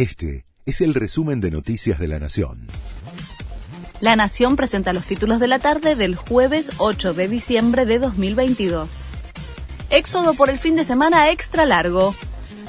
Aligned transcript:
Este 0.00 0.46
es 0.64 0.80
el 0.80 0.94
resumen 0.94 1.42
de 1.42 1.50
Noticias 1.50 1.98
de 1.98 2.08
la 2.08 2.18
Nación. 2.18 2.68
La 4.00 4.16
Nación 4.16 4.56
presenta 4.56 4.94
los 4.94 5.04
títulos 5.04 5.40
de 5.40 5.46
la 5.46 5.58
tarde 5.58 5.94
del 5.94 6.16
jueves 6.16 6.72
8 6.78 7.12
de 7.12 7.28
diciembre 7.28 7.84
de 7.84 7.98
2022. 7.98 9.04
Éxodo 9.90 10.32
por 10.32 10.48
el 10.48 10.56
fin 10.56 10.74
de 10.74 10.84
semana 10.84 11.30
extra 11.30 11.66
largo. 11.66 12.14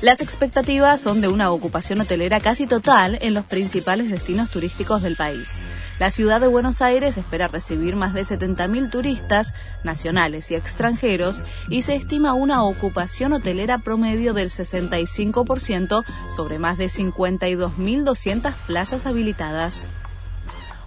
Las 0.02 0.20
expectativas 0.20 1.00
son 1.00 1.22
de 1.22 1.28
una 1.28 1.52
ocupación 1.52 2.02
hotelera 2.02 2.40
casi 2.40 2.66
total 2.66 3.20
en 3.22 3.36
los 3.36 3.46
principales 3.46 4.10
destinos 4.10 4.50
turísticos 4.50 5.04
del 5.04 5.16
país. 5.16 5.62
La 6.00 6.10
ciudad 6.10 6.42
de 6.42 6.48
Buenos 6.48 6.82
Aires 6.82 7.18
espera 7.18 7.48
recibir 7.48 7.96
más 7.96 8.16
de 8.16 8.24
70.000 8.24 8.90
turistas 8.90 9.54
nacionales 9.84 10.50
y 10.50 10.56
extranjeros 10.56 11.44
y 11.70 11.84
se 11.84 11.94
estima 11.94 12.34
una 12.34 12.64
ocupación 12.64 13.34
hotelera 13.34 13.78
promedio 13.78 14.34
del 14.34 14.50
65% 14.50 16.04
sobre 16.36 16.58
más 16.58 16.80
de 16.80 16.86
52.200 16.86 18.54
plazas 18.66 19.06
habilitadas. 19.06 19.86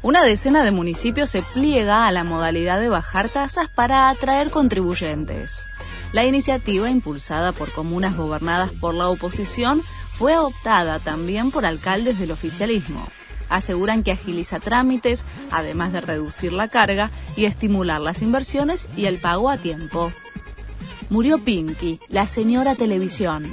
Una 0.02 0.24
decena 0.24 0.65
de 0.65 0.73
municipios 0.73 1.30
se 1.30 1.42
pliega 1.42 2.09
a 2.09 2.12
la 2.12 2.24
modalidad 2.24 2.80
de 2.80 2.88
bajar 2.88 3.28
tasas 3.28 3.68
para 3.68 4.09
atraer 4.09 4.51
contribuyentes. 4.51 5.68
La 6.12 6.24
iniciativa, 6.24 6.88
impulsada 6.91 7.52
por 7.52 7.70
comunas 7.73 8.16
gobernadas 8.16 8.70
por 8.80 8.95
la 8.95 9.09
oposición, 9.09 9.83
fue 10.12 10.33
adoptada 10.33 10.98
también 11.01 11.51
por 11.51 11.66
alcaldes 11.66 12.19
del 12.19 12.30
oficialismo. 12.30 13.07
Aseguran 13.48 14.02
que 14.02 14.12
agiliza 14.12 14.60
trámites, 14.60 15.27
además 15.51 15.93
de 15.93 16.01
reducir 16.01 16.52
la 16.52 16.69
carga 16.69 17.10
y 17.37 17.45
estimular 17.45 18.01
las 18.01 18.23
inversiones 18.23 18.88
y 18.97 19.07
el 19.07 19.19
pago 19.19 19.51
a 19.51 19.59
tiempo. 19.59 20.12
Murió 21.10 21.38
Pinky, 21.38 22.01
la 22.09 22.27
señora 22.27 22.74
televisión. 22.74 23.45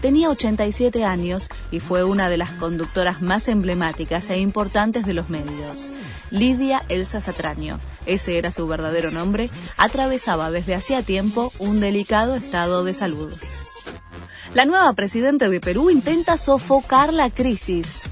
Tenía 0.00 0.30
87 0.30 1.04
años 1.04 1.50
y 1.70 1.80
fue 1.80 2.04
una 2.04 2.30
de 2.30 2.38
las 2.38 2.50
conductoras 2.52 3.20
más 3.20 3.48
emblemáticas 3.48 4.30
e 4.30 4.38
importantes 4.38 5.04
de 5.04 5.12
los 5.12 5.28
medios. 5.28 5.90
Lidia 6.30 6.82
Elsa 6.88 7.20
Satraño, 7.20 7.78
ese 8.06 8.38
era 8.38 8.50
su 8.50 8.66
verdadero 8.66 9.10
nombre, 9.10 9.50
atravesaba 9.76 10.50
desde 10.50 10.74
hacía 10.74 11.02
tiempo 11.02 11.52
un 11.58 11.80
delicado 11.80 12.34
estado 12.34 12.82
de 12.84 12.94
salud. 12.94 13.32
La 14.54 14.64
nueva 14.64 14.92
presidenta 14.94 15.48
de 15.48 15.60
Perú 15.60 15.90
intenta 15.90 16.36
sofocar 16.36 17.12
la 17.12 17.30
crisis. 17.30 18.02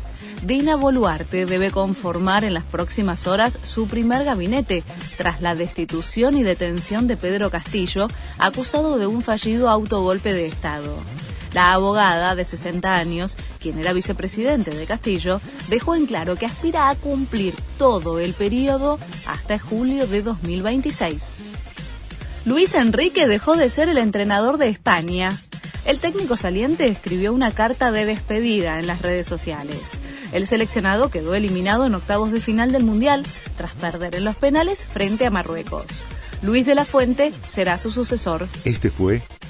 Dina 0.42 0.76
Boluarte 0.76 1.46
debe 1.46 1.70
conformar 1.70 2.44
en 2.44 2.54
las 2.54 2.64
próximas 2.64 3.26
horas 3.26 3.58
su 3.64 3.88
primer 3.88 4.24
gabinete 4.24 4.84
tras 5.16 5.40
la 5.40 5.54
destitución 5.54 6.36
y 6.36 6.44
detención 6.44 7.08
de 7.08 7.16
Pedro 7.16 7.50
Castillo, 7.50 8.08
acusado 8.38 8.98
de 8.98 9.06
un 9.06 9.22
fallido 9.22 9.68
autogolpe 9.68 10.32
de 10.32 10.46
Estado. 10.46 10.94
La 11.58 11.72
abogada 11.72 12.36
de 12.36 12.44
60 12.44 12.94
años, 12.94 13.36
quien 13.58 13.80
era 13.80 13.92
vicepresidente 13.92 14.70
de 14.70 14.86
Castillo, 14.86 15.40
dejó 15.66 15.96
en 15.96 16.06
claro 16.06 16.36
que 16.36 16.46
aspira 16.46 16.88
a 16.88 16.94
cumplir 16.94 17.52
todo 17.78 18.20
el 18.20 18.32
periodo 18.32 19.00
hasta 19.26 19.58
julio 19.58 20.06
de 20.06 20.22
2026. 20.22 21.34
Luis 22.44 22.76
Enrique 22.76 23.26
dejó 23.26 23.56
de 23.56 23.70
ser 23.70 23.88
el 23.88 23.98
entrenador 23.98 24.56
de 24.58 24.68
España. 24.68 25.36
El 25.84 25.98
técnico 25.98 26.36
saliente 26.36 26.86
escribió 26.86 27.32
una 27.32 27.50
carta 27.50 27.90
de 27.90 28.06
despedida 28.06 28.78
en 28.78 28.86
las 28.86 29.02
redes 29.02 29.26
sociales. 29.26 29.98
El 30.30 30.46
seleccionado 30.46 31.10
quedó 31.10 31.34
eliminado 31.34 31.86
en 31.86 31.94
octavos 31.96 32.30
de 32.30 32.40
final 32.40 32.70
del 32.70 32.84
Mundial 32.84 33.26
tras 33.56 33.72
perder 33.72 34.14
en 34.14 34.24
los 34.24 34.36
penales 34.36 34.84
frente 34.84 35.26
a 35.26 35.30
Marruecos. 35.30 35.86
Luis 36.40 36.64
de 36.64 36.76
la 36.76 36.84
Fuente 36.84 37.32
será 37.44 37.78
su 37.78 37.90
sucesor. 37.90 38.46
Este 38.64 38.90
fue 38.90 39.22